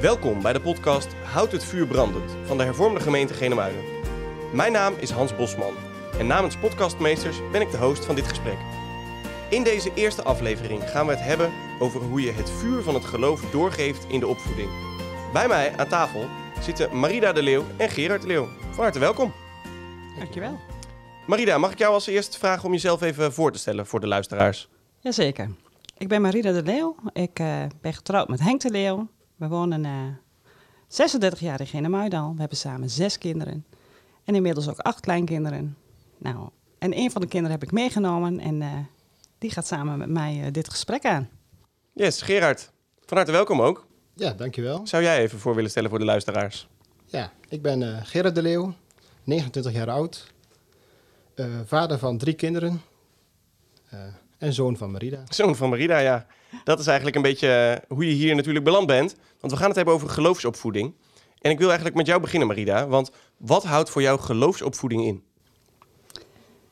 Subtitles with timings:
[0.00, 3.84] Welkom bij de podcast Houd het vuur brandend van de hervormde gemeente Genemuiden.
[4.52, 5.74] Mijn naam is Hans Bosman
[6.18, 8.56] en namens podcastmeesters ben ik de host van dit gesprek.
[9.50, 13.04] In deze eerste aflevering gaan we het hebben over hoe je het vuur van het
[13.04, 14.68] geloof doorgeeft in de opvoeding.
[15.32, 16.26] Bij mij aan tafel
[16.60, 18.48] zitten Marida de Leeuw en Gerard de Leeuw.
[18.70, 19.32] Van harte welkom.
[20.18, 20.58] Dankjewel.
[21.26, 24.06] Marida, mag ik jou als eerste vragen om jezelf even voor te stellen voor de
[24.06, 24.68] luisteraars?
[25.00, 25.50] Jazeker.
[25.98, 26.96] Ik ben Marida de Leeuw.
[27.12, 29.08] Ik uh, ben getrouwd met Henk de Leeuw.
[29.36, 29.92] We wonen uh,
[30.88, 32.32] 36 jaar in Genemuidal.
[32.34, 33.66] We hebben samen zes kinderen.
[34.24, 35.76] En inmiddels ook acht kleinkinderen.
[36.18, 38.40] Nou, en een van de kinderen heb ik meegenomen.
[38.40, 38.72] En uh,
[39.38, 41.28] die gaat samen met mij uh, dit gesprek aan.
[41.92, 42.70] Yes, Gerard.
[43.04, 43.86] Van harte welkom ook.
[44.14, 44.86] Ja, dankjewel.
[44.86, 46.68] Zou jij even voor willen stellen voor de luisteraars?
[47.06, 48.74] Ja, ik ben uh, Gerard de Leeuw,
[49.24, 50.32] 29 jaar oud.
[51.34, 52.82] Uh, vader van drie kinderen.
[54.38, 55.22] En zoon van Marida.
[55.28, 56.26] Zoon van Marida, ja.
[56.64, 59.16] Dat is eigenlijk een beetje hoe je hier natuurlijk beland bent.
[59.40, 60.94] Want we gaan het hebben over geloofsopvoeding.
[61.40, 62.86] En ik wil eigenlijk met jou beginnen, Marida.
[62.86, 65.22] Want wat houdt voor jou geloofsopvoeding in?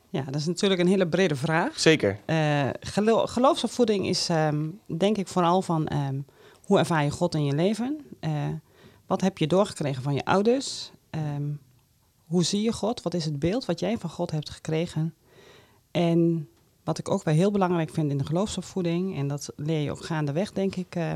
[0.09, 1.81] Ja, dat is natuurlijk een hele brede vraag.
[1.81, 2.20] Zeker.
[2.27, 6.27] Uh, gelo geloofsopvoeding is um, denk ik vooral van um,
[6.65, 8.01] hoe ervaar je God in je leven?
[8.20, 8.31] Uh,
[9.07, 10.91] wat heb je doorgekregen van je ouders?
[11.11, 11.61] Um,
[12.27, 13.03] hoe zie je God?
[13.03, 15.15] Wat is het beeld wat jij van God hebt gekregen?
[15.91, 16.48] En
[16.85, 20.05] wat ik ook wel heel belangrijk vind in de geloofsopvoeding, en dat leer je ook
[20.05, 21.13] gaandeweg, denk ik, uh,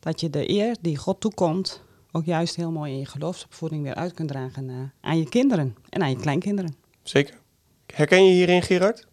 [0.00, 3.94] dat je de eer die God toekomt, ook juist heel mooi in je geloofsopvoeding weer
[3.94, 6.76] uit kunt dragen uh, aan je kinderen en aan je kleinkinderen.
[7.02, 7.38] Zeker.
[7.86, 9.06] Herken je hierin, Gerard?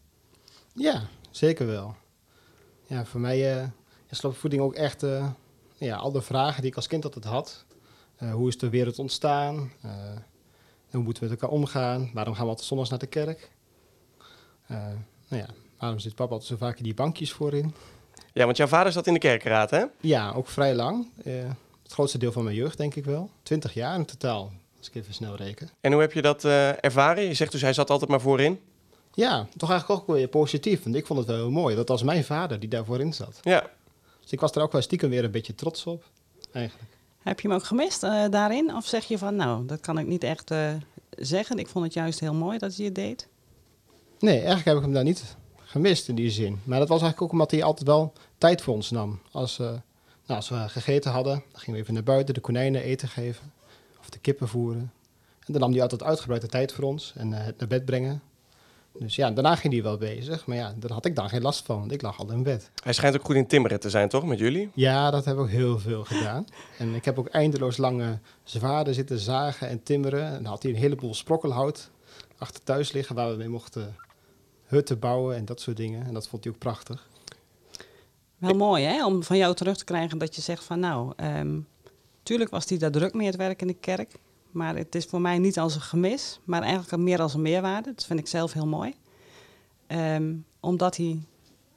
[0.73, 1.95] Ja, zeker wel.
[2.87, 3.63] Ja, voor mij uh,
[4.09, 5.05] is geloofsopvoeding ook echt
[5.77, 7.65] ja, al de vragen die ik als kind altijd had.
[8.31, 9.71] hoe is de wereld ontstaan?
[10.91, 12.09] hoe moeten we met elkaar omgaan?
[12.13, 13.51] Waarom gaan we altijd zondags naar de kerk?
[15.27, 17.73] Nou ja, waarom zit papa altijd zo vaak in die bankjes voorin?
[18.33, 19.83] Ja, want jouw vader zat in de kerkraad, hè?
[20.01, 21.07] Ja, ook vrij lang.
[21.23, 21.33] Uh,
[21.83, 23.29] het grootste deel van mijn jeugd, denk ik wel.
[23.43, 25.69] Twintig jaar in totaal, als ik even snel reken.
[25.81, 27.23] En hoe heb je dat uh, ervaren?
[27.23, 28.59] Je zegt dus hij zat altijd maar voorin.
[29.13, 30.83] Ja, toch eigenlijk ook weer positief.
[30.83, 31.75] Want ik vond het wel heel mooi.
[31.75, 33.39] Dat was mijn vader die daar voorin zat.
[33.41, 33.69] Ja.
[34.21, 36.03] Dus ik was er ook wel stiekem weer een beetje trots op,
[36.51, 36.91] eigenlijk.
[37.23, 38.75] Heb je hem ook gemist uh, daarin?
[38.75, 40.69] Of zeg je van, nou, dat kan ik niet echt uh,
[41.09, 41.57] zeggen.
[41.57, 43.27] Ik vond het juist heel mooi dat hij het deed.
[44.19, 45.35] Nee, eigenlijk heb ik hem daar niet
[45.75, 46.59] gemist in die zin.
[46.63, 49.19] Maar dat was eigenlijk ook omdat hij altijd wel tijd voor ons nam.
[49.31, 49.81] Als, uh, nou,
[50.25, 53.51] als we gegeten hadden, dan gingen we even naar buiten de konijnen eten geven.
[53.99, 54.91] Of de kippen voeren.
[55.39, 58.21] En dan nam hij altijd uitgebreide tijd voor ons en het naar bed brengen.
[58.99, 60.45] Dus ja, daarna ging hij wel bezig.
[60.45, 62.69] Maar ja, daar had ik dan geen last van, want ik lag al in bed.
[62.83, 64.69] Hij schijnt ook goed in timmeren te zijn, toch, met jullie?
[64.73, 66.45] Ja, dat hebben we ook heel veel gedaan.
[66.77, 70.25] En ik heb ook eindeloos lange zwaarden zitten zagen en timmeren.
[70.25, 71.89] En dan had hij een heleboel sprokkelhout
[72.37, 73.15] achter thuis liggen...
[73.15, 73.95] waar we mee mochten
[74.65, 76.05] hutten bouwen en dat soort dingen.
[76.05, 77.09] En dat vond hij ook prachtig.
[78.37, 78.55] Wel ik...
[78.55, 79.05] mooi, hè?
[79.05, 80.79] Om van jou terug te krijgen dat je zegt van...
[80.79, 81.67] nou, um,
[82.23, 84.15] tuurlijk was hij daar druk mee het werk in de kerk...
[84.55, 87.93] Maar het is voor mij niet als een gemis, maar eigenlijk meer als een meerwaarde.
[87.95, 88.93] Dat vind ik zelf heel mooi.
[89.87, 91.19] Um, omdat hij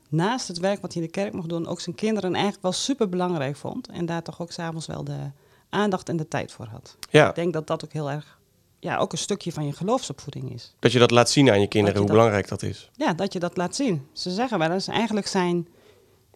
[0.09, 2.73] naast het werk wat hij in de kerk mocht doen, ook zijn kinderen eigenlijk wel
[2.73, 3.89] super belangrijk vond.
[3.89, 5.31] En daar toch ook s'avonds wel de
[5.69, 6.97] aandacht en de tijd voor had.
[7.11, 7.29] Ja.
[7.29, 8.38] Ik denk dat dat ook heel erg,
[8.79, 10.75] ja, ook een stukje van je geloofsopvoeding is.
[10.79, 12.91] Dat je dat laat zien aan je kinderen, je hoe dat, belangrijk dat is.
[12.97, 14.07] Ja, dat je dat laat zien.
[14.13, 15.69] Ze zeggen wel eens, eigenlijk zijn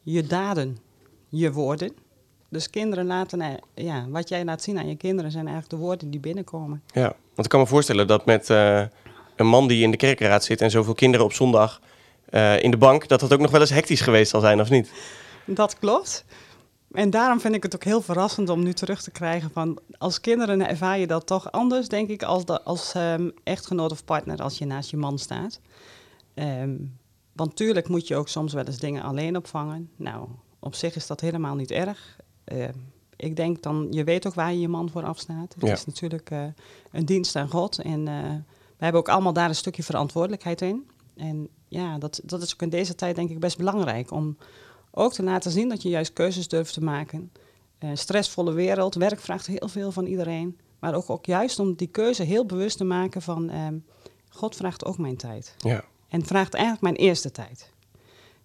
[0.03, 0.79] je daden
[1.29, 1.93] je woorden.
[2.49, 6.11] Dus kinderen laten, ja, wat jij laat zien aan je kinderen zijn eigenlijk de woorden
[6.11, 6.83] die binnenkomen.
[6.87, 8.83] Ja, want ik kan me voorstellen dat met uh,
[9.37, 11.81] een man die in de kerkraad zit en zoveel kinderen op zondag
[12.31, 14.71] uh, in de bank, dat dat ook nog wel eens hectisch geweest zal zijn, of
[14.71, 14.91] niet?
[15.45, 16.25] Dat klopt.
[16.93, 20.21] En daarom vind ik het ook heel verrassend om nu terug te krijgen van als
[20.21, 24.43] kinderen ervaar je dat toch anders, denk ik, als, de, als um, echtgenoot of partner
[24.43, 25.61] als je naast je man staat.
[26.35, 26.99] Um,
[27.33, 29.91] want tuurlijk moet je ook soms wel eens dingen alleen opvangen.
[29.97, 32.17] Nou, op zich is dat helemaal niet erg.
[32.53, 32.65] Uh,
[33.17, 35.55] ik denk dan, je weet ook waar je je man voor afstaat.
[35.55, 35.73] Het Ja.
[35.73, 36.45] is natuurlijk uh,
[36.91, 37.79] een dienst aan God.
[37.79, 38.23] En uh,
[38.77, 40.87] we hebben ook allemaal daar een stukje verantwoordelijkheid in.
[41.17, 44.11] En ja, dat, dat is ook in deze tijd denk ik best belangrijk.
[44.11, 44.37] Om
[44.93, 47.33] ook te laten zien dat je juist keuzes durft te maken.
[47.81, 50.59] Uh, stressvolle wereld, werk vraagt heel veel van iedereen.
[50.79, 53.55] Maar ook, ook juist om die keuze heel bewust te maken van...
[53.55, 53.85] Um,
[54.29, 55.55] God vraagt ook mijn tijd.
[55.59, 57.71] Ja, En vraagt eigenlijk mijn eerste tijd.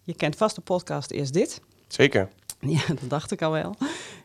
[0.04, 1.62] Je kent vast de podcast Eerst Dit.
[1.88, 2.30] zeker.
[2.60, 3.76] Ja, dat dacht ik al wel.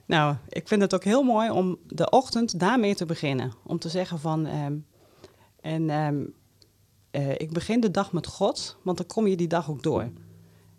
[0.07, 3.53] Nou, ik vind het ook heel mooi om de ochtend daarmee te beginnen.
[3.63, 4.87] Om te zeggen van, um,
[5.61, 6.35] en um,
[7.13, 10.11] uh, ik begin de dag met God, want dan kom je die dag ook door.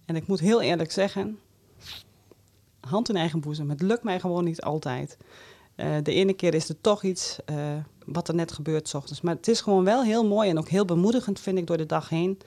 [0.05, 1.39] En ik moet heel eerlijk zeggen,
[2.79, 5.17] hand in eigen boezem, het lukt mij gewoon niet altijd.
[5.75, 9.21] Uh, de ene keer is er toch iets uh, wat er net gebeurt 's ochtends.
[9.21, 11.85] Maar het is gewoon wel heel mooi en ook heel bemoedigend, vind ik, door de
[11.85, 12.39] dag heen.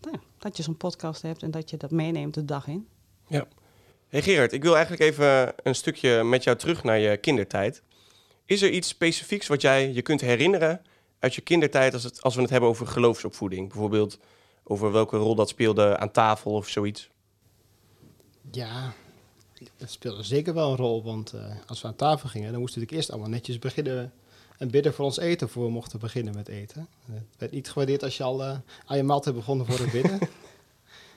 [0.00, 2.88] Nou, dat je zo'n podcast hebt en dat je dat meeneemt de dag in.
[3.26, 3.48] Ja.
[4.08, 7.82] Hey Gerard, ik wil eigenlijk even een stukje met jou terug naar je kindertijd.
[8.44, 10.82] Is er iets specifieks wat jij je kunt herinneren
[11.18, 13.68] uit je kindertijd als, het, als we het hebben over geloofsopvoeding?
[13.68, 14.18] Bijvoorbeeld
[14.68, 17.10] over welke rol dat speelde aan tafel of zoiets?
[18.50, 18.92] Ja,
[19.76, 21.02] dat speelde zeker wel een rol.
[21.02, 24.12] Want eh, als we aan tafel gingen, dan moesten we eerst allemaal netjes beginnen
[24.58, 26.88] en bidden voor ons eten voor we mochten beginnen met eten.
[27.12, 28.56] Het werd niet gewaardeerd als je al uh,
[28.86, 30.18] aan je maaltijd begon voor het bidden.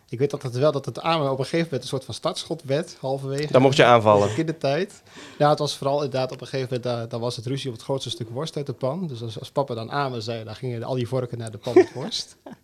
[0.10, 2.14] Ik weet dat het wel dat het aan op een gegeven moment een soort van
[2.14, 3.52] startschot werd, halverwege.
[3.52, 4.36] Dan mocht je aanvallen.
[4.38, 5.04] In de tijd.
[5.38, 7.84] Ja, het was vooral inderdaad op een gegeven moment, dan was het ruzie op het
[7.84, 9.08] grootste stuk worst uit de pan.
[9.08, 11.74] Dus als, als papa dan amen zei, dan gingen al die vorken naar de pan
[11.74, 12.38] met worst.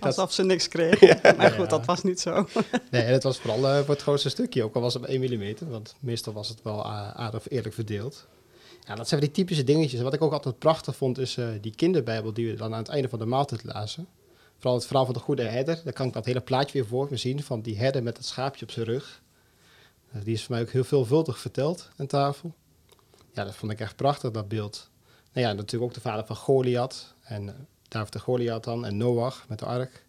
[0.00, 1.20] Alsof ze niks kregen.
[1.36, 2.48] Maar goed, dat was niet zo.
[2.90, 5.20] nee, en het was vooral uh, voor het grootste stukje, ook al was het 1
[5.20, 5.54] mm.
[5.70, 8.26] Want meestal was het wel aardig eerlijk verdeeld.
[8.86, 10.00] Ja, dat zijn die typische dingetjes.
[10.00, 12.88] wat ik ook altijd prachtig vond, is uh, die kinderbijbel die we dan aan het
[12.88, 14.06] einde van de maaltijd lazen.
[14.56, 15.80] Vooral het verhaal van de goede herder.
[15.84, 18.26] Daar kan ik dat hele plaatje weer voor me zien van die herder met het
[18.26, 19.22] schaapje op zijn rug.
[20.14, 22.54] Uh, die is voor mij ook heel veelvuldig verteld aan tafel.
[23.32, 24.88] Ja, dat vond ik echt prachtig, dat beeld.
[25.32, 27.14] Nou ja, natuurlijk ook de vader van Goliath.
[27.22, 28.84] En David de Goliath dan.
[28.84, 30.04] En Noach met de ark.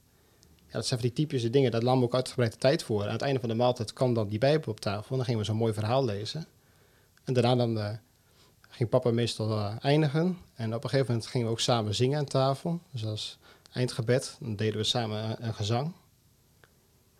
[0.65, 1.71] Ja, dat zijn van die typische dingen.
[1.71, 3.03] Daar nam ook uitgebreide tijd voor.
[3.03, 5.09] aan het einde van de maaltijd kwam dan die bijbel op tafel.
[5.09, 6.45] En dan gingen we zo'n mooi verhaal lezen.
[7.23, 7.99] En daarna dan
[8.75, 10.37] ging papa meestal uh, eindigen.
[10.55, 12.79] En op een gegeven moment gingen we ook samen zingen aan tafel.
[12.91, 13.37] Dus als
[13.71, 15.91] eindgebed, dan deden we samen een gezang.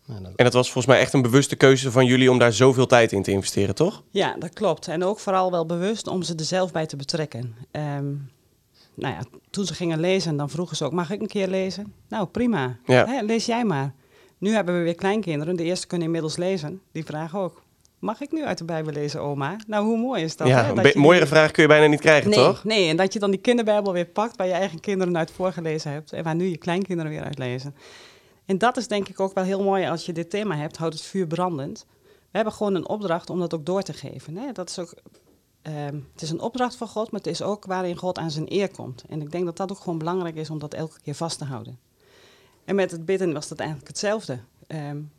[0.06, 0.31] Nou, dat...
[0.35, 3.12] En dat was volgens mij echt een bewuste keuze van jullie om daar zoveel tijd
[3.12, 4.03] in te investeren, toch?
[4.09, 4.88] Ja, dat klopt.
[4.88, 7.56] En ook vooral wel bewust om ze er zelf bij te betrekken.
[7.71, 8.31] Um,
[8.95, 11.94] nou ja, toen ze gingen lezen, dan vroegen ze ook, mag ik een keer lezen?
[12.09, 12.77] Nou, prima.
[12.86, 13.06] Ja.
[13.06, 13.94] Hè, lees jij maar.
[14.38, 15.56] Nu hebben we weer kleinkinderen.
[15.56, 16.81] De eerste kunnen inmiddels lezen.
[16.92, 17.63] Die vragen ook.
[18.00, 19.56] Mag ik nu uit de Bijbel lezen, oma?
[19.68, 20.47] Nou, hoe mooi is dat?
[20.47, 20.94] Ja, hè?
[20.94, 22.63] een mooiere vraag kun je bijna niet krijgen, nee, toch?
[22.63, 25.91] Nee, en dat je dan die kinderbijbel weer pakt waar je eigen kinderen uit voorgelezen
[25.91, 26.13] hebt.
[26.13, 27.75] En waar nu je kleinkinderen weer uit lezen.
[28.45, 30.94] En dat is denk ik ook wel heel mooi als je dit thema hebt, houdt
[30.94, 31.86] het vuur brandend.
[32.03, 34.38] We hebben gewoon een opdracht om dat ook door te geven.
[34.38, 34.51] Hè?
[34.51, 34.94] Dat is ook,
[35.67, 35.73] uh,
[36.13, 38.69] het is een opdracht van God, maar het is ook waarin God aan zijn eer
[38.69, 39.03] komt.
[39.09, 41.45] En ik denk dat dat ook gewoon belangrijk is om dat elke keer vast te
[41.45, 41.79] houden.
[42.65, 44.39] En met het bidden was dat eigenlijk hetzelfde.
[44.67, 45.12] Um,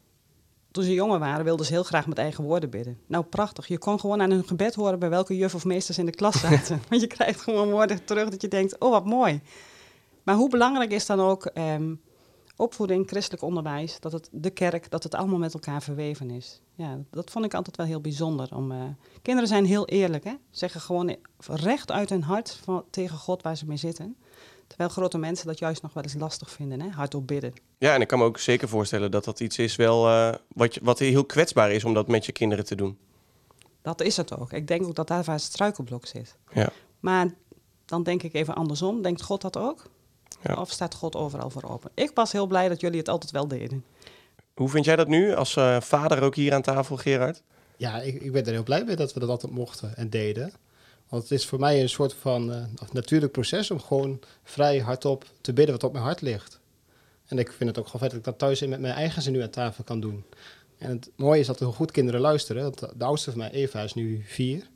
[0.71, 2.99] toen ze jonger waren, wilden ze heel graag met eigen woorden bidden.
[3.07, 3.67] Nou, prachtig.
[3.67, 6.41] Je kon gewoon aan hun gebed horen bij welke juf of meesters in de klas
[6.49, 6.83] zaten.
[6.89, 9.41] Want je krijgt gewoon woorden terug dat je denkt, oh, wat mooi.
[10.23, 12.01] Maar hoe belangrijk is dan ook um,
[12.57, 16.61] opvoeding, christelijk onderwijs, dat het de kerk, dat het allemaal met elkaar verweven is.
[16.75, 18.57] Ja, dat vond ik altijd wel heel bijzonder.
[18.57, 18.83] Om, uh,
[19.23, 20.33] kinderen zijn heel eerlijk, hè?
[20.51, 21.17] Zeggen gewoon
[21.47, 24.17] recht uit hun hart van, tegen God waar ze mee zitten.
[24.67, 26.89] Terwijl grote mensen dat juist nog wel eens lastig vinden, hè?
[26.89, 27.53] hardop bidden.
[27.79, 30.75] Ja, en ik kan me ook zeker voorstellen dat dat iets is wel, uh, wat,
[30.75, 32.99] je, wat heel kwetsbaar is om dat met je kinderen te doen.
[33.83, 34.53] Dat is het ook.
[34.53, 36.37] Ik denk ook dat daar waar het struikelblok zit.
[36.53, 36.69] Ja.
[37.01, 37.35] Maar
[37.85, 39.03] dan denk ik even andersom.
[39.03, 39.85] Denkt God dat ook?
[40.43, 40.55] Ja.
[40.55, 41.91] Of staat God overal voor open?
[41.95, 43.85] Ik was heel blij dat jullie het altijd wel deden.
[44.55, 47.43] Hoe vind jij dat nu als uh, vader ook hier aan tafel, Gerard?
[47.77, 50.53] Ja, ik, ik ben er heel blij mee dat we dat altijd mochten en deden.
[51.09, 55.25] Want het is voor mij een soort van uh, natuurlijk proces om gewoon vrij hardop
[55.41, 56.61] te bidden wat op mijn hart ligt.
[57.27, 59.23] En ik vind het ook gewoon vet dat ik dat thuis in met mijn eigen
[59.23, 60.25] zin nu aan tafel kan doen.
[60.79, 62.63] En het mooie is dat er goed kinderen luisteren.
[62.63, 64.69] Want de oudste van mij, Eva, is nu vier.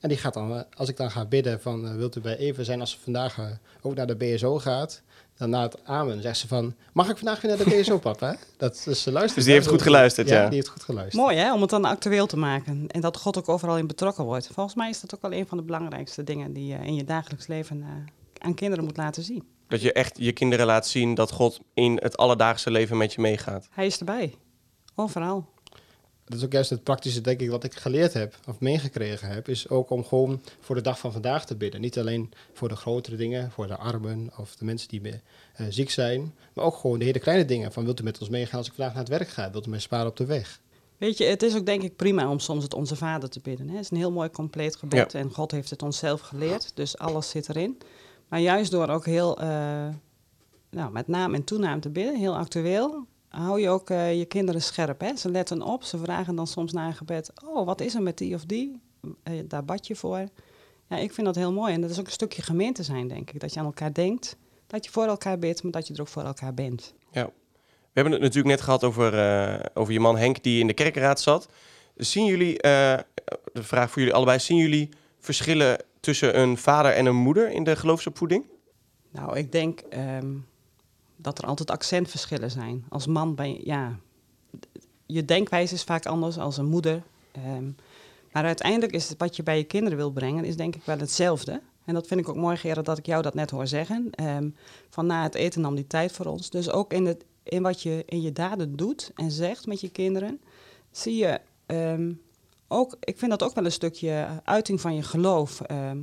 [0.00, 2.36] En die gaat dan, eh, als ik dan ga bidden van, uh, wilt u bij
[2.36, 3.46] Eva zijn als ze vandaag uh,
[3.82, 5.02] ook naar de BSO gaat?
[5.36, 8.36] Dan na het amen zegt ze van, mag ik vandaag weer naar de BSO, papa?
[8.56, 10.46] Dat, dus, ze luistert dus die heeft goed geluisterd, ja, ja.
[10.46, 11.22] die heeft goed geluisterd.
[11.22, 12.86] Mooi hè, om het dan actueel te maken.
[12.86, 14.50] En dat God ook overal in betrokken wordt.
[14.52, 17.04] Volgens mij is dat ook wel een van de belangrijkste dingen die je in je
[17.04, 17.84] dagelijks leven
[18.38, 19.48] aan kinderen moet laten zien.
[19.68, 23.20] Dat je echt je kinderen laat zien dat God in het alledaagse leven met je
[23.20, 23.68] meegaat.
[23.70, 24.34] Hij is erbij.
[24.94, 25.48] Overal
[26.28, 29.48] dat is ook juist het praktische, denk ik, wat ik geleerd heb of meegekregen heb,
[29.48, 31.80] is ook om gewoon voor de dag van vandaag te bidden.
[31.80, 35.90] Niet alleen voor de grotere dingen, voor de armen of de mensen die uh, ziek
[35.90, 37.72] zijn, maar ook gewoon de hele kleine dingen.
[37.72, 39.50] Van wilt u met ons meegaan als ik vandaag naar het werk ga?
[39.50, 40.60] Wilt u mij sparen op de weg?
[40.98, 43.68] Weet je, het is ook denk ik prima om soms het Onze Vader te bidden.
[43.68, 43.74] Hè?
[43.74, 46.98] Het is een heel mooi compleet gebed en God heeft het ons zelf geleerd, dus
[46.98, 47.78] alles zit erin.
[48.28, 49.88] Maar juist door ook heel, uh,
[50.70, 54.62] nou, met naam en toenaam te bidden, heel actueel, hou je ook uh, je kinderen
[54.62, 55.00] scherp.
[55.00, 55.16] Hè?
[55.16, 57.32] Ze letten op, ze vragen dan soms na een gebed...
[57.44, 58.80] oh, wat is er met die of die?
[59.02, 59.12] Uh,
[59.44, 60.28] daar bad je voor.
[60.88, 61.74] Ja, ik vind dat heel mooi.
[61.74, 63.40] En dat is ook een stukje gemeente zijn, denk ik.
[63.40, 65.62] Dat je aan elkaar denkt, dat je voor elkaar bidt...
[65.62, 66.94] maar dat je er ook voor elkaar bent.
[67.10, 67.24] Ja.
[67.64, 70.42] We hebben het natuurlijk net gehad over, uh, over je man Henk...
[70.42, 71.48] die in de kerkraad zat.
[71.96, 73.04] Zien jullie, de
[73.52, 74.38] vraag voor jullie allebei...
[74.38, 78.44] zien jullie verschillen tussen een vader en een moeder in de geloofsopvoeding?
[79.10, 79.82] Nou, ik denk...
[80.22, 80.46] Um,
[81.18, 82.84] dat er altijd accentverschillen zijn.
[82.88, 83.98] Als man ben je, ja,
[85.06, 87.02] je denkwijze is vaak anders als een moeder.
[87.56, 87.76] Um,
[88.32, 90.98] maar uiteindelijk is het wat je bij je kinderen wil brengen, is denk ik wel
[90.98, 91.60] hetzelfde.
[91.84, 94.10] En dat vind ik ook mooi, Gerard, dat ik jou dat net hoor zeggen.
[94.22, 94.54] Um,
[94.90, 96.50] van na het eten nam die tijd voor ons.
[96.50, 99.88] Dus ook in, het, in wat je in je daden doet en zegt met je
[99.88, 100.40] kinderen,
[100.90, 102.12] zie je ehm,
[102.68, 105.60] ook, ik vind dat ook wel een stukje uiting van je geloof.
[105.60, 105.98] Ehm,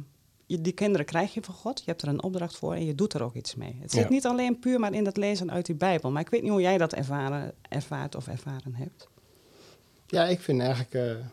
[0.46, 2.96] je, die kinderen krijg je van God, je hebt er een opdracht voor en je
[2.96, 3.78] doet er ook iets mee.
[3.82, 4.10] Het zit Ja.
[4.10, 6.12] niet alleen puur maar in het lezen uit die Bijbel.
[6.12, 9.08] Maar ik weet niet hoe jij dat ervaren, ervaart of ervaren hebt.
[10.08, 11.26] Ja, ik vind eigenlijk eh,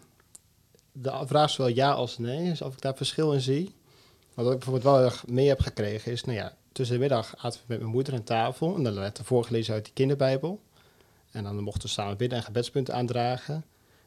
[0.92, 2.49] de vraag is wel ja als nee.
[2.49, 3.75] Dus of ik daar verschil in zie.
[4.35, 7.61] Wat ik bijvoorbeeld wel erg mee heb gekregen is, nou ja, tussen de middag aten
[7.61, 8.76] we met mijn moeder aan tafel.
[8.76, 10.61] En dan werd er voorgelezen uit die kinderbijbel.
[11.31, 13.64] En dan mochten we samen bidden en gebedspunten aandragen.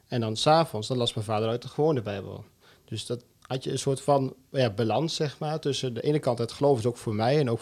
[0.08, 2.44] En dan s'avonds, dan las mijn vader uit de gewone bijbel.
[2.84, 5.60] Dus dat had je een soort van ja, balans, zeg maar.
[5.60, 7.60] Tussen de ene kant, het geloof is ook voor mij en ook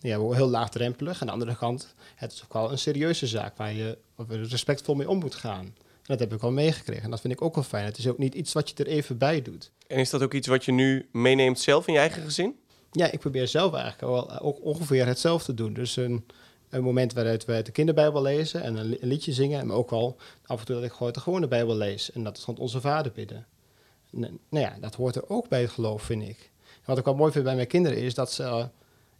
[0.00, 1.20] ja, heel laagdrempelig.
[1.20, 5.08] Aan de andere kant, het is ook wel een serieuze zaak waar je respectvol mee
[5.08, 5.64] om moet gaan.
[5.64, 7.02] En dat heb ik wel meegekregen.
[7.04, 7.84] En dat vind ik ook wel fijn.
[7.84, 9.70] Het is ook niet iets wat je er even bij doet.
[9.86, 12.54] En is dat ook iets wat je nu meeneemt zelf in je eigen gezin?
[12.92, 15.72] Ja, ik probeer zelf eigenlijk wel ook ongeveer hetzelfde te doen.
[15.72, 16.26] Dus een,
[16.70, 19.66] een moment waaruit we uit de kinderbijbel lezen en een, li- een liedje zingen.
[19.66, 20.16] Maar ook wel
[20.46, 22.12] af en toe dat ik gewoon de gewone bijbel lees.
[22.12, 23.46] En dat is gewoon onze vader bidden.
[24.22, 26.50] Eh, nou ja, dat hoort er ook bij het geloof, vind ik.
[26.84, 28.68] Wat ik wel mooi vind bij mijn kinderen is dat ze...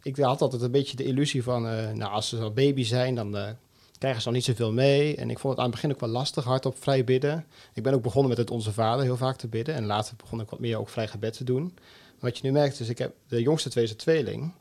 [0.03, 1.67] ik had altijd een beetje de illusie van...
[1.67, 3.49] eh, nou, als ze al baby zijn, dan eh,
[3.97, 5.15] krijgen ze al niet zoveel mee.
[5.15, 7.45] En ik vond het aan het begin ook wel lastig, hardop vrij bidden.
[7.73, 9.75] Ik ben ook begonnen met het Onze Vader heel vaak te bidden.
[9.75, 11.77] En later begon ik wat meer ook vrij gebed te doen.
[12.19, 14.53] Wat je nu merkt is, ik heb de jongste twee een tweeling.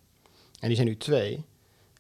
[0.61, 1.45] En die zijn nu twee.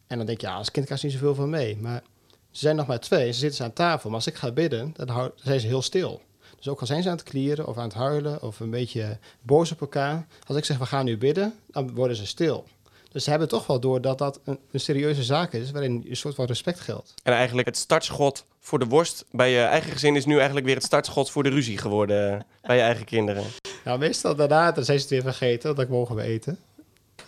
[0.06, 1.76] En dan denk je, ja, als kind krijg je niet zoveel van mee.
[1.76, 2.02] Maar
[2.50, 4.08] ze zijn nog maar twee, ze zitten ze aan tafel.
[4.08, 6.22] Maar als ik ga bidden, dan hou- dan zijn ze heel stil.
[6.66, 9.18] Dus ook al zijn ze aan het klieren of aan het huilen of een beetje
[9.42, 10.26] boos op elkaar.
[10.46, 12.64] Als ik zeg, we gaan nu bidden, dan worden ze stil.
[13.12, 16.16] Dus ze hebben toch wel door dat dat een, een serieuze zaak is, waarin een
[16.16, 17.14] soort van respect geldt.
[17.22, 20.74] En eigenlijk het startschot voor de worst bij je eigen gezin is nu eigenlijk weer
[20.74, 23.44] het startschot voor de ruzie geworden bij je eigen kinderen.
[23.84, 26.58] Nou, meestal daarna, dan zijn ze het weer vergeten, dat mogen we eten.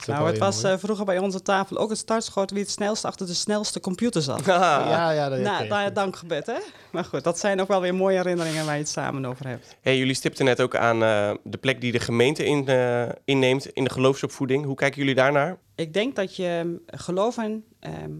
[0.08, 3.26] Nou, het was eh, vroeger bij onze tafel ook het startschot wie het snelst achter
[3.26, 4.44] de snelste computer zat.
[4.44, 5.94] ja, ja, dat nou, goed.
[5.94, 6.58] dankgebed, hè?
[6.92, 9.76] Maar goed, dat zijn ook wel weer mooie herinneringen waar je het samen over hebt.
[9.80, 13.66] Hey, jullie stipten net ook aan eh, de plek die de gemeente in, eh, inneemt
[13.66, 14.64] in de geloofsopvoeding.
[14.64, 15.58] Hoe kijken jullie daarnaar?
[15.74, 16.46] Ik denk dat je
[16.86, 17.64] ehm, geloven.
[17.80, 18.10] ehm,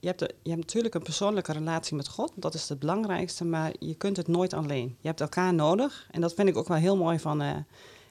[0.00, 3.44] je, hebt de- je hebt natuurlijk een persoonlijke relatie met God, dat is het belangrijkste,
[3.44, 4.96] maar je kunt het nooit alleen.
[5.00, 7.50] Je hebt elkaar nodig en dat vind ik ook wel heel mooi van eh,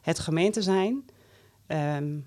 [0.01, 1.05] het gemeente zijn.
[1.67, 2.17] Ehm,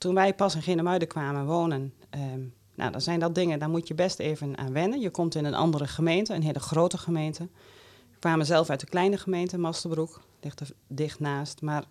[0.00, 2.40] toen wij pas in Genemuiden kwamen wonen, ehm,
[2.74, 5.00] nou, dan zijn dat dingen, daar moet je best even aan wennen.
[5.00, 7.48] Je komt in een andere gemeente, een hele grote gemeente.
[8.10, 11.84] We kwamen zelf uit de kleine gemeente, Masterbroek, ligt er dicht naast, maar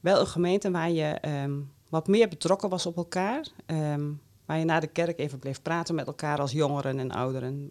[0.00, 3.46] wel een gemeente waar je ehm, wat meer betrokken was op elkaar.
[3.66, 4.10] ehm,
[4.46, 7.70] waar je na de kerk even bleef praten met elkaar als jongeren en ouderen.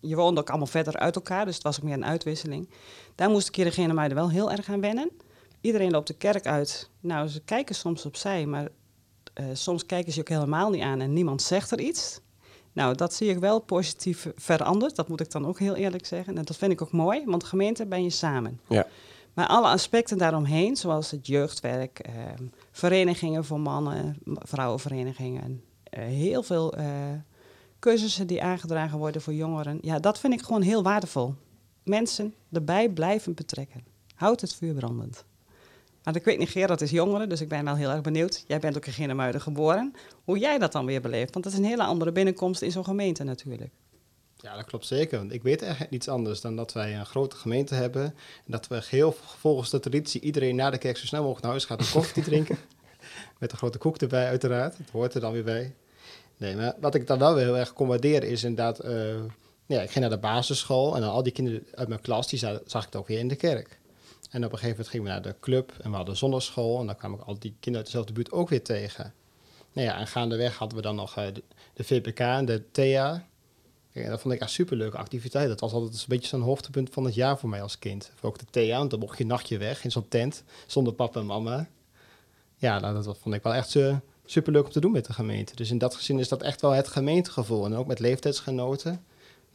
[0.00, 2.70] Je woonde ook allemaal verder uit elkaar, dus het was ook meer een uitwisseling.
[3.14, 5.10] Daar moest ik hier in Genemuiden wel heel erg aan wennen.
[5.60, 6.90] Iedereen loopt de kerk uit.
[7.00, 8.68] Nou, ze kijken soms opzij, maar
[9.38, 12.20] eh, soms kijken ze je ook helemaal niet aan en niemand zegt er iets.
[12.72, 14.96] Nou, dat zie ik wel positief veranderd.
[14.96, 16.36] Dat moet ik dan ook heel eerlijk zeggen.
[16.36, 18.60] En dat vind ik ook mooi, want gemeente ben je samen.
[18.68, 18.86] Ja.
[19.34, 26.74] Maar alle aspecten daaromheen, zoals het jeugdwerk, ehm, verenigingen voor mannen, vrouwenverenigingen, eh, heel veel
[26.74, 26.86] eh,
[27.78, 29.78] cursussen die aangedragen worden voor jongeren.
[29.80, 31.34] Ja, dat vind ik gewoon heel waardevol.
[31.82, 33.84] Mensen erbij blijven betrekken.
[34.14, 35.24] Houd het vuur brandend.
[36.04, 38.44] Maar ik weet niet, Gerard is jongeren, dus ik ben wel heel erg benieuwd.
[38.46, 39.92] Jij bent ook in Genemuiden geboren.
[40.24, 41.32] Hoe jij dat dan weer beleeft.
[41.32, 43.70] Want dat is een hele andere binnenkomst in zo'n gemeente natuurlijk.
[44.36, 45.18] Ja, dat klopt zeker.
[45.18, 48.02] Want ik weet echt niets anders dan dat wij een grote gemeente hebben.
[48.04, 48.14] En
[48.46, 51.64] dat we geheel volgens de traditie iedereen na de kerk zo snel mogelijk naar huis
[51.64, 52.58] gaat om koffie drinken.
[53.38, 54.78] Met een grote koek erbij, uiteraard.
[54.78, 55.74] Het hoort er dan weer bij.
[56.36, 58.78] Nee, maar wat ik dan wel weer heel erg waarderen is inderdaad...
[58.78, 58.92] eh,
[59.66, 62.38] ja, ik ging naar de basisschool en dan al die kinderen uit mijn klas, die
[62.38, 63.78] za- zag ik ook weer in de kerk.
[64.28, 66.80] En op een gegeven moment gingen we naar de club en we hadden zonneschool.
[66.80, 69.14] En dan kwamen ook al die kinderen uit dezelfde buurt ook weer tegen.
[69.72, 71.42] Nou ja, en gaandeweg hadden we dan nog eh, de,
[71.74, 72.62] de VPK en de.
[72.72, 75.48] Kijk, en dat vond ik echt superleuke activiteit.
[75.48, 78.10] Dat was altijd een beetje zo'n hoogtepunt van het jaar voor mij als kind.
[78.20, 81.20] Ook de TEA, want dan mocht je een nachtje weg in zo'n tent zonder papa
[81.20, 81.68] en mama.
[82.56, 83.76] Ja, nou, dat vond ik wel echt
[84.24, 85.56] superleuk om te doen met de gemeente.
[85.56, 87.64] Dus in dat gezin is dat echt wel het gemeentegevoel.
[87.64, 89.04] En ook met leeftijdsgenoten,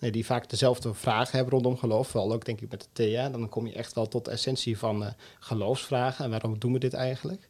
[0.04, 2.08] nee, die vaak dezelfde vragen hebben rondom geloof.
[2.08, 3.30] Vooral ook denk ik met de TEA.
[3.30, 6.26] Dan kom je echt wel tot de essentie van uh, geloofsvragen.
[6.26, 7.50] En waarom doen we dit eigenlijk?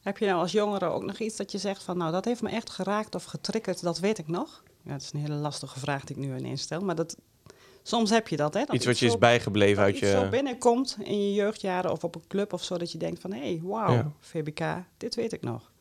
[0.00, 1.96] Heb je nou als jongere ook nog iets dat je zegt van...
[1.96, 4.62] nou, dat heeft me echt geraakt of getriggerd, dat weet ik nog?
[4.82, 6.80] Ja, dat is een hele lastige vraag die ik nu ineens stel.
[6.80, 7.16] Maar dat,
[7.82, 8.64] soms heb je dat, hè?
[8.64, 10.10] Dat iets wat je zo, is bijgebleven uit je...
[10.10, 12.78] zo binnenkomt in je jeugdjaren of op een club of zo...
[12.78, 14.12] dat je denkt van, hé, hey, wauw, Ja.
[14.20, 14.62] VBK,
[14.96, 15.72] dit weet ik nog.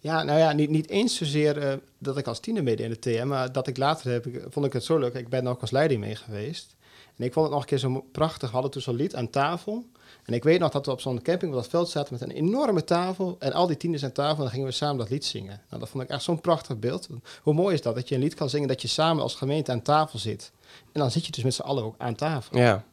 [0.00, 2.98] Ja, nou ja, niet, niet eens zozeer uh, dat ik als tiener meedeed in de
[2.98, 5.14] TM, maar dat ik later heb, vond ik het zo leuk.
[5.14, 6.76] Ik ben ook als leiding mee geweest.
[7.16, 8.48] En ik vond het nog een keer zo prachtig.
[8.48, 9.84] We hadden toen zo'n lied aan tafel.
[10.24, 12.36] En ik weet nog dat we op zo'n camping op dat veld zaten met een
[12.36, 13.36] enorme tafel.
[13.38, 15.60] En al die tieners aan tafel, en dan gingen we samen dat lied zingen.
[15.68, 17.08] Nou, dat vond ik echt zo'n prachtig beeld.
[17.42, 19.72] Hoe mooi is dat, dat je een lied kan zingen dat je samen als gemeente
[19.72, 20.52] aan tafel zit.
[20.92, 22.58] En dan zit je dus met z'n allen ook aan tafel.
[22.58, 22.84] Ja.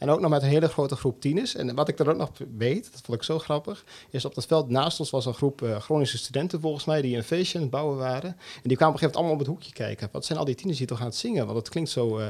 [0.00, 1.54] En ook nog met een hele grote groep tieners.
[1.54, 4.46] En wat ik er ook nog weet, dat vond ik zo grappig, is op dat
[4.46, 7.62] veld naast ons was een groep uh, Groningse studenten volgens mij, die een feestje aan
[7.62, 8.30] het bouwen waren.
[8.30, 10.08] En die kwamen op een gegeven moment allemaal op het hoekje kijken.
[10.12, 11.44] Wat zijn al die tieners hier toch aan het zingen?
[11.46, 12.26] Want het klinkt zo uh,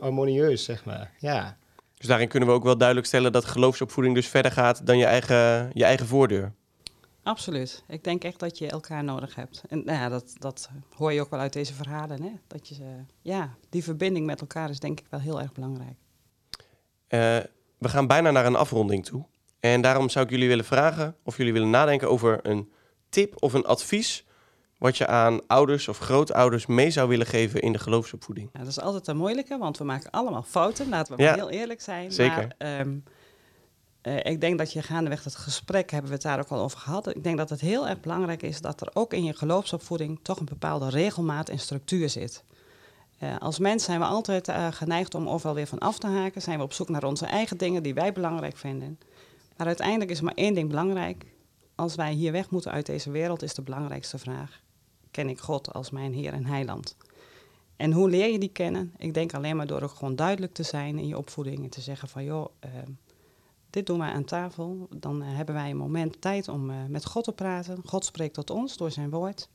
[0.00, 1.12] harmonieus, zeg maar.
[1.18, 1.56] Ja.
[1.96, 5.04] Dus daarin kunnen we ook wel duidelijk stellen dat geloofsopvoeding dus verder gaat dan je
[5.04, 6.52] eigen, je eigen voordeur.
[7.22, 7.82] Absoluut.
[7.88, 9.62] Ik denk echt dat je elkaar nodig hebt.
[9.68, 12.22] En nou ja, dat, dat hoor je ook wel uit deze verhalen.
[12.22, 12.32] Hè?
[12.46, 12.74] Dat je,
[13.22, 15.96] ja, die verbinding met elkaar is denk ik wel heel erg belangrijk.
[17.08, 17.38] Uh,
[17.78, 19.24] we gaan bijna naar een afronding toe.
[19.60, 22.72] En daarom zou ik jullie willen vragen of jullie willen nadenken over een
[23.08, 24.24] tip of een advies
[24.78, 28.50] wat je aan ouders of grootouders mee zou willen geven in de geloofsopvoeding?
[28.52, 30.88] Ja, dat is altijd een moeilijke, want we maken allemaal fouten.
[30.88, 32.12] Laten we ja, heel eerlijk zijn.
[32.12, 32.54] Zeker.
[32.58, 33.04] Maar, um,
[34.02, 36.78] uh, ik denk dat je gaandeweg het gesprek, hebben we het daar ook al over
[36.78, 37.16] gehad.
[37.16, 40.38] Ik denk dat het heel erg belangrijk is dat er ook in je geloofsopvoeding toch
[40.38, 42.44] een bepaalde regelmaat en structuur zit.
[43.22, 46.42] Uh, als mens zijn we altijd uh, geneigd om overal weer van af te haken.
[46.42, 48.98] Zijn we op zoek naar onze eigen dingen die wij belangrijk vinden.
[49.56, 51.24] Maar uiteindelijk is maar één ding belangrijk.
[51.74, 54.62] Als wij hier weg moeten uit deze wereld, is de belangrijkste vraag:
[55.10, 56.96] ken ik God als mijn Heer en Heiland?
[57.76, 58.92] En hoe leer je die kennen?
[58.96, 61.80] Ik denk alleen maar door ook gewoon duidelijk te zijn in je opvoeding en te
[61.80, 62.70] zeggen van joh, uh,
[63.70, 64.88] dit doen wij aan tafel.
[64.96, 67.78] Dan uh, hebben wij een moment tijd om met God te praten.
[67.84, 69.48] God spreekt tot ons door zijn woord.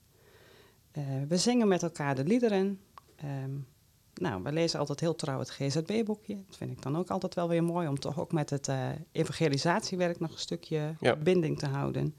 [1.27, 2.80] we zingen met elkaar de liederen.
[3.24, 3.68] Um,
[4.13, 6.36] nou, we lezen altijd heel trouw het GZB-boekje.
[6.48, 8.70] Dat vind ik dan ook altijd wel weer mooi om toch ook met het
[9.12, 11.16] evangelisatiewerk nog een stukje ja.
[11.16, 12.16] binding te houden.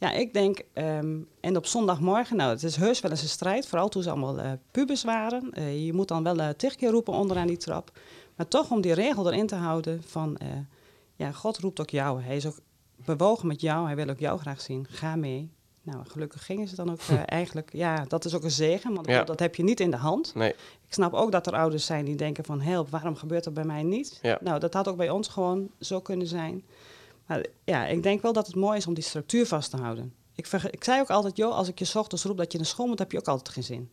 [0.00, 3.66] Ja, ik denk, um, en op zondagmorgen, nou, het is heus wel eens een strijd,
[3.66, 5.50] vooral toen ze allemaal uh, pubers waren.
[5.58, 7.98] Uh, je moet dan wel uh, tig keer roepen onderaan die trap.
[8.36, 10.38] Maar toch om die regel erin te houden van,
[11.16, 12.22] ja, God roept ook jou.
[12.22, 12.58] Hij is ook
[13.04, 14.86] bewogen met jou, hij wil ook jou graag zien.
[14.88, 15.50] Ga mee.
[15.82, 19.24] Nou, gelukkig gingen ze dan ook eigenlijk, ja, dat is ook een zegen, want ja.
[19.24, 20.34] dat heb je niet in de hand.
[20.34, 20.50] Nee.
[20.86, 23.64] Ik snap ook dat er ouders zijn die denken van, help, waarom gebeurt dat bij
[23.64, 24.18] mij niet?
[24.22, 24.38] Ja.
[24.40, 26.64] Nou, dat had ook bij ons gewoon zo kunnen zijn.
[27.26, 30.14] Maar ja, ik denk wel dat het mooi is om die structuur vast te houden.
[30.34, 32.86] Ik, ik zei ook altijd, joh, als ik je ochtends roep dat je naar school
[32.86, 33.90] moet, heb je ook altijd geen zin.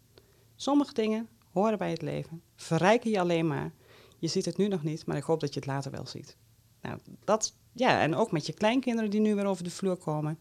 [0.56, 3.71] Sommige dingen horen bij het leven, verrijken je alleen maar.
[4.19, 6.38] Je ziet het nu nog niet, maar ik hoop dat je het later wel ziet.
[6.82, 10.39] Nou, dat, ja, en ook met je kleinkinderen die nu weer over de vloer komen.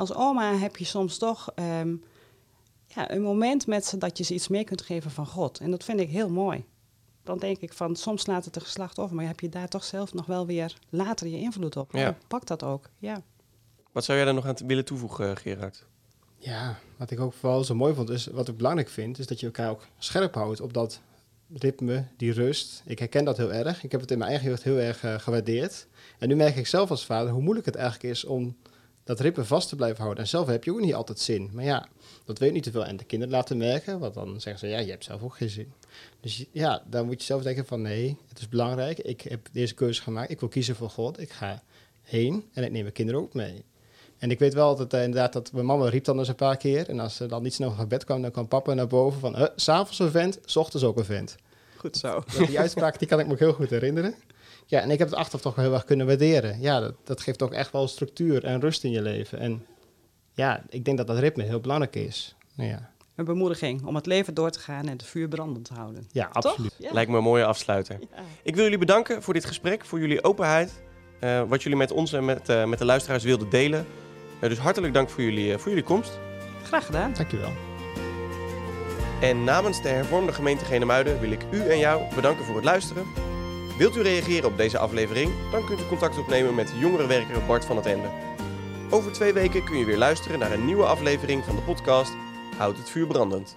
[0.00, 2.02] Als oma heb je soms toch um,
[2.86, 5.58] ja, een moment met ze dat je ze iets meer kunt geven van God.
[5.58, 6.64] En dat vind ik heel mooi
[7.22, 9.84] dan denk ik van soms laat het de geslacht over, maar heb je daar toch
[9.84, 11.92] zelf nog wel weer later je invloed op.
[11.92, 12.16] Ja.
[12.28, 13.22] Pak dat ook, ja.
[13.92, 15.86] Wat zou jij daar nog aan willen toevoegen, Gerard?
[16.36, 19.40] Ja, wat ik ook vooral zo mooi vond, is wat ik belangrijk vind, is dat
[19.40, 21.00] je elkaar ook scherp houdt op dat
[21.52, 22.82] ritme, die rust.
[22.86, 23.84] Ik herken dat heel erg.
[23.84, 25.86] Ik heb het in mijn eigen jeugd heel erg uh, gewaardeerd.
[26.18, 28.56] En nu merk ik zelf als vader hoe moeilijk het eigenlijk is om
[29.10, 30.22] dat ritme vast te blijven houden.
[30.22, 31.50] En zelf heb je ook niet altijd zin.
[31.52, 31.88] Maar ja,
[32.24, 32.84] dat weet niet te veel.
[32.86, 35.48] En de kinderen laten merken, want dan zeggen ze, ja, je hebt zelf ook geen
[35.48, 35.72] zin.
[36.20, 38.98] Dus ja, dan moet je zelf denken van, nee, het is belangrijk.
[38.98, 40.30] Ik heb deze keuze gemaakt.
[40.30, 41.20] Ik wil kiezen voor God.
[41.20, 41.62] Ik ga
[42.02, 43.64] heen en ik neem mijn kinderen ook mee.
[44.18, 46.56] En ik weet wel dat uh, inderdaad dat mijn mama riep dan eens een paar
[46.56, 46.88] keer.
[46.88, 49.40] En als ze dan niet snel van bed kwam, dan kwam papa naar boven van,
[49.40, 51.36] uh, s'avonds een vent, s ochtends ook een vent.
[51.76, 52.22] Goed zo.
[52.46, 54.14] Die uitspraak die kan ik me heel goed herinneren.
[54.70, 56.60] Ja, en ik heb het achteraf toch wel heel erg kunnen waarderen.
[56.60, 59.38] Ja, dat, dat geeft ook echt wel structuur en rust in je leven.
[59.38, 59.66] En
[60.32, 62.36] ja, ik denk dat dat ritme heel belangrijk is.
[62.54, 62.90] Nou ja.
[63.14, 66.08] Een bemoediging om het leven door te gaan en het vuur brandend te houden.
[66.12, 66.74] Ja, absoluut.
[66.78, 66.92] Ja.
[66.92, 67.98] Lijkt me een mooie afsluiter.
[68.00, 68.22] Ja.
[68.42, 70.82] Ik wil jullie bedanken voor dit gesprek, voor jullie openheid.
[71.20, 73.86] Uh, wat jullie met ons en met, uh, met de luisteraars wilden delen.
[74.40, 76.18] Uh, dus hartelijk dank voor jullie, voor jullie komst.
[76.62, 77.12] Graag gedaan.
[77.12, 77.52] Dankjewel.
[79.20, 83.29] En namens de hervormde gemeente Genemuiden wil ik u en jou bedanken voor het luisteren.
[83.80, 85.32] Wilt u reageren op deze aflevering?
[85.50, 88.08] Dan kunt u contact opnemen met jongerenwerker Bart van het Ende.
[88.90, 92.12] Over twee weken kun je weer luisteren naar een nieuwe aflevering van de podcast
[92.56, 93.56] Houd het vuur brandend.